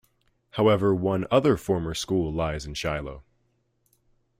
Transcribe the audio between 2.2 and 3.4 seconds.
lies in Shiloh.